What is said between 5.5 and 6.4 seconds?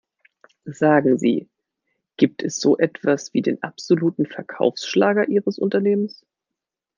Unternehmens?